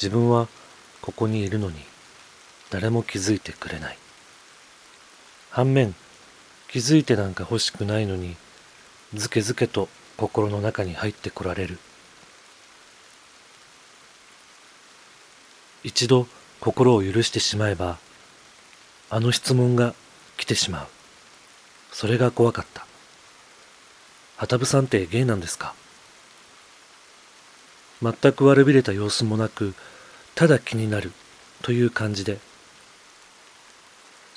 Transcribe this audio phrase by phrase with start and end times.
[0.00, 0.46] 自分は
[1.02, 1.76] ここにいるのに
[2.70, 3.98] 誰も気づいてくれない。
[5.50, 5.94] 反面
[6.70, 8.36] 気づいてなんか欲しくないのに
[9.14, 11.78] ずけずけと心の中に入ってこられる。
[15.82, 16.26] 一度
[16.60, 17.98] 心を許してしまえば
[19.10, 19.94] あの質問が
[20.36, 20.86] 来てしまう。
[21.90, 22.86] それが怖かった。
[24.36, 25.74] 旗部さんってゲイなんですか？
[28.02, 29.74] 全く悪びれた様子もなく
[30.34, 31.12] ただ気になる
[31.62, 32.38] という感じで。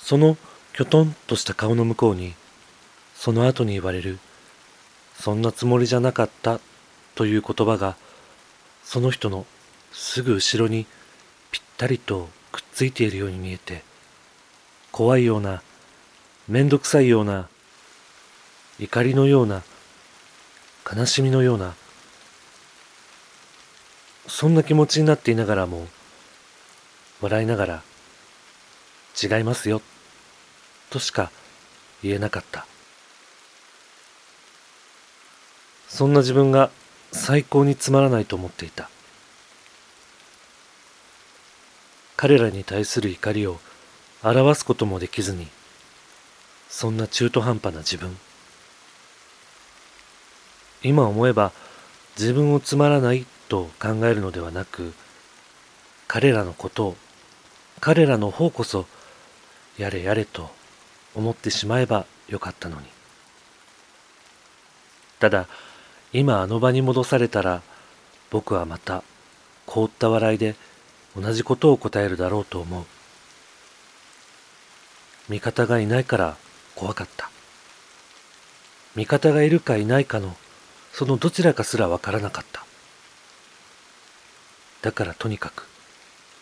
[0.02, 0.36] その
[0.74, 2.34] きょとんとした顔の向こうに
[3.14, 4.18] その後に言われる
[5.14, 6.58] そんなつもりじゃなかった
[7.14, 7.96] という言葉が
[8.82, 9.46] その人の
[9.92, 10.86] すぐ後ろに
[11.52, 13.84] ぴったりとくっついているように見えて
[14.90, 15.62] 怖いような
[16.48, 17.48] めんどくさいような
[18.80, 19.62] 怒りのような
[20.92, 21.74] 悲しみのような
[24.26, 25.86] そんな気持ちになっていながらも
[27.20, 27.82] 笑いながら
[29.20, 29.82] 違いますよ
[30.90, 31.30] としか
[32.02, 32.66] 言えなかった。
[35.88, 36.70] そんな自分が
[37.12, 38.88] 最高につまらないと思っていた。
[42.16, 43.60] 彼らに対する怒りを
[44.22, 45.48] 表すこともできずに
[46.68, 48.16] そんな中途半端な自分。
[50.82, 51.52] 今思えば
[52.16, 54.94] 自分をつまらないと考えるのではなく
[56.08, 56.96] 彼らのことを
[57.80, 58.86] 彼らの方こそ
[59.76, 60.48] やれやれと
[61.14, 62.86] 思ってしまえばよかったのに。
[65.20, 65.48] ただ
[66.14, 67.60] 今あの場に戻されたら
[68.30, 69.04] 僕はまた
[69.66, 70.54] 凍った笑いで
[71.14, 72.84] 同じことを答えるだろうと思う。
[75.28, 76.36] 味方がいないから
[76.74, 77.30] 怖かった。
[78.96, 80.34] 味方がいるかいないかの
[80.94, 82.71] そのどちらかすらわからなかった。
[84.82, 85.66] だからとにかく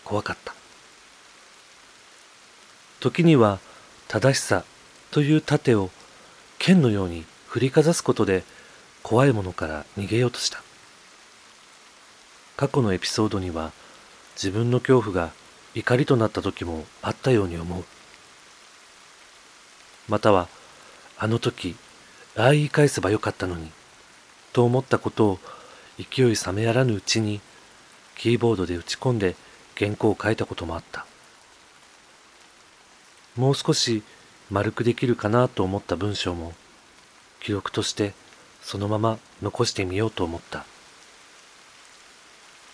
[0.04, 0.54] 怖かった。
[3.00, 3.60] 時には
[4.08, 4.64] 正しさ
[5.10, 5.90] という盾を
[6.58, 8.42] 剣のように振りかざすことで
[9.02, 10.62] 怖いものから逃げようとした。
[12.56, 13.72] 過去のエピソードには
[14.34, 15.32] 自分の恐怖が
[15.74, 17.84] 怒りとなった時もあったように思う。
[20.08, 20.48] または
[21.18, 21.76] あの時
[22.36, 23.70] ああ言い返せばよかったのに
[24.52, 25.38] と思ったことを
[25.98, 27.40] 勢い冷めやらぬうちに
[28.20, 29.34] キーボードで打ち込んで
[29.78, 31.06] 原稿を書いたこともあった。
[33.34, 34.02] もう少し
[34.50, 36.52] 丸くできるかなと思った文章も
[37.42, 38.12] 記録として
[38.60, 40.66] そのまま残してみようと思った。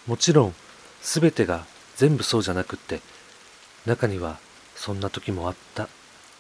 [0.09, 0.55] もちろん
[1.01, 1.65] 全てが
[1.95, 3.01] 全部そうじゃなくって
[3.87, 4.41] 中には
[4.75, 5.89] そんな時もあった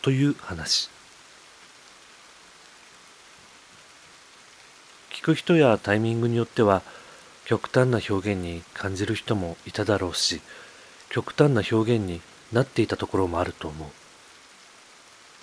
[0.02, 0.90] という話。
[5.12, 6.82] 聞く人やタイミングによっては
[7.46, 10.40] 極端な表現に感じる人もいただろうし
[11.10, 12.20] 極端な表現に
[12.52, 13.88] なっていたところもあると思う。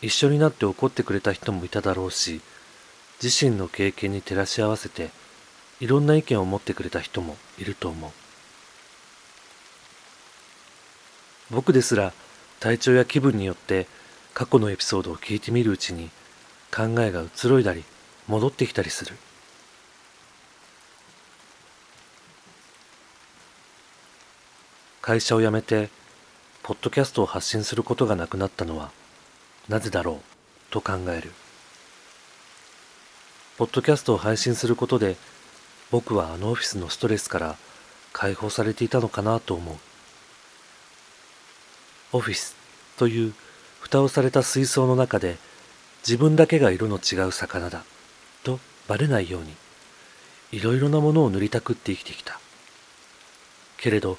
[0.02, 2.42] 一緒になって怒ってくれた人もいただろうし
[3.24, 5.12] 自身の経験に照らし合わせて
[5.80, 8.12] いろんな意見を持ってくれた人もいると思う。
[11.52, 12.12] 僕ですら
[12.60, 13.88] 体調や気分によって
[14.34, 16.10] 過去のエピソードを聞いてみるうちに
[16.70, 17.86] 考えが移ろいだり
[18.28, 19.16] 戻ってきたりする。
[25.04, 25.90] 会社を辞めて
[26.64, 28.90] ポッドキャストを発信することがなくなったのは
[29.68, 31.34] なぜだろうと考える。
[33.58, 35.18] ポッドキャストを配信することで
[35.92, 37.58] 僕はあのオフィスのストレスから
[38.14, 39.76] 解放されていたのかなと思う。
[42.14, 42.56] オフィス
[42.96, 43.34] という
[43.82, 45.36] 蓋をされた水槽の中で
[46.08, 47.84] 自分だけが色の違う魚だ
[48.46, 49.54] とバレないように
[50.54, 52.40] いろいろなものを塗りたくって生きてきた。
[53.76, 54.18] けれど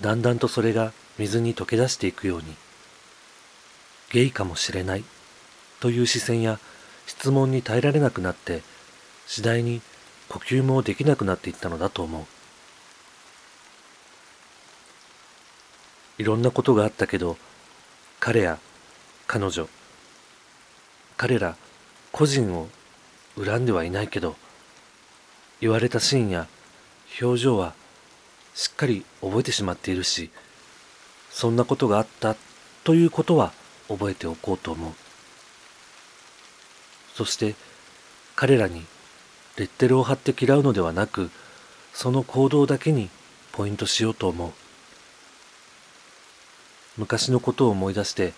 [0.00, 2.56] だんだんとそれが水に溶け出していくように
[4.10, 5.04] ゲイかもしれない
[5.80, 6.58] という視線や
[7.06, 8.62] 質問に耐えられなくなって
[9.26, 9.82] 次第に
[10.28, 12.24] 呼吸もできなくなっていったのだと思う。
[16.20, 17.38] いろんなことがあったけど
[18.20, 18.58] 彼や
[19.26, 19.68] 彼女
[21.16, 21.56] 彼ら
[22.12, 22.68] 個人を
[23.42, 24.36] 恨んではいないけど
[25.62, 26.46] 言われたシーンや
[27.22, 27.74] 表情は
[28.60, 30.28] しっかり覚えてしまっているし
[31.30, 32.36] そんなことがあった
[32.84, 33.54] ということは
[33.88, 34.92] 覚えておこうと思う。
[37.14, 37.54] そして
[38.36, 38.84] 彼らに
[39.56, 41.30] レッテルを貼って嫌うのではなく
[41.94, 43.08] その行動だけに
[43.52, 44.52] ポイントしようと思う。
[46.98, 48.34] 昔のことを思い出して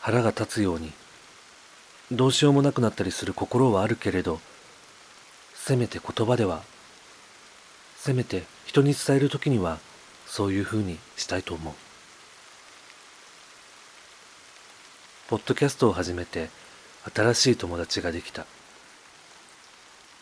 [0.00, 0.92] 腹が立つように
[2.10, 4.40] どうしようもなくなったりする心はあるけれど
[5.54, 6.64] せめて言葉では
[7.96, 9.78] せめて人に伝える時には
[10.26, 11.74] そういうふうにしたいと思う。
[15.28, 16.50] ポッドキャストを始めて
[17.14, 18.44] 新しい友達ができた。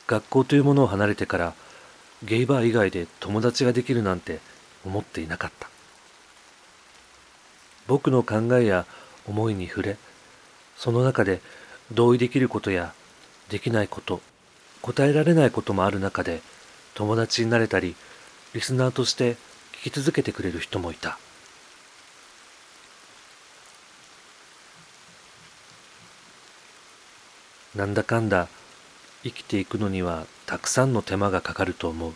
[0.07, 1.55] 学校というものを離れてから
[2.23, 4.41] ゲイバー以外で友達ができるなんて
[4.85, 5.69] 思っていなかった。
[7.87, 8.87] 僕の考えや
[9.27, 9.97] 思いに触れ
[10.77, 11.41] その中で
[11.93, 12.93] 同意できることや
[13.49, 14.21] できないこと
[14.83, 16.41] 答えられないこともある中で
[16.95, 17.95] 友達になれたり
[18.55, 19.37] リスナーとして
[19.83, 21.19] 聞き続けてくれる人もいた。
[27.75, 28.47] なんだかんだ
[29.25, 32.13] 生きていくのにはたくさんの手間がかかると思う。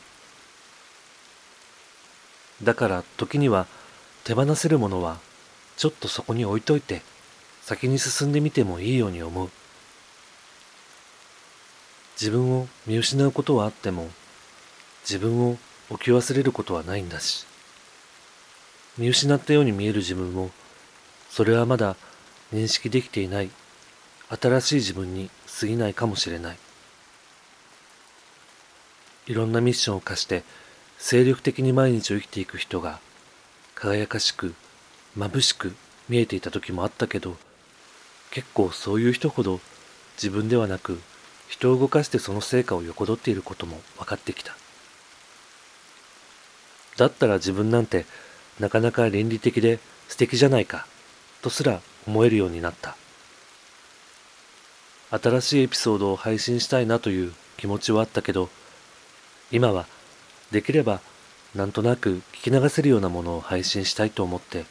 [2.62, 3.66] だから時には
[4.22, 5.18] 手放せるものは
[5.76, 7.02] ちょっとそこに置いといて
[7.62, 9.50] 先に進んでみてもいいように思う。
[12.20, 14.08] 自分を見失うことはあっても
[15.02, 15.58] 自分を
[15.90, 17.46] 置き忘れることはないんだし。
[18.98, 20.50] 見失ったように見える自分を
[21.30, 21.96] それはまだ
[22.52, 23.50] 認識できていない
[24.28, 25.30] 新しい自分に
[25.60, 26.58] 過ぎないかもしれない。
[29.28, 30.42] いろんなミッションを課して
[30.98, 32.98] 精力的に毎日を生きていく人が
[33.74, 34.54] 輝かしく
[35.16, 35.74] 眩しく
[36.08, 37.36] 見えていた時もあったけど
[38.30, 39.60] 結構そういう人ほど
[40.16, 40.98] 自分ではなく
[41.46, 44.56] 人を動かしてその成果を横取っていることも分かってきた。
[46.98, 48.04] だったら自分なんて
[48.60, 49.78] なかなか倫理的で
[50.08, 50.86] 素敵じゃないか
[51.40, 52.96] とすら思えるようになった。
[55.10, 58.50] 新しいエピソードを配信したいなという気持ちはあったけど
[59.50, 59.86] 今は
[60.50, 61.00] できれば
[61.54, 64.66] なんとなく聞き流せるようなものを配信したいと思って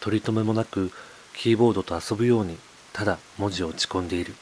[0.00, 0.90] 取り留めもなく
[1.34, 2.58] キーボードと遊ぶように
[2.92, 4.34] ただ文字を打ち込んでいる。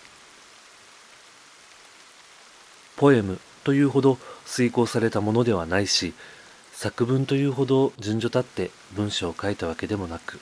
[2.96, 6.14] ポエムというほど遂行されたものではないし
[6.84, 10.38] 作文というほど順序立って文章を書いたわけでもなく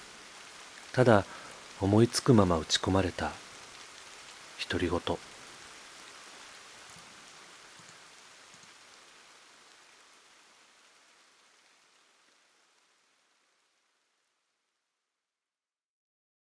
[0.93, 1.25] ただ
[1.81, 3.31] 思いつくまま打ち込まれた
[4.69, 5.32] 独り言。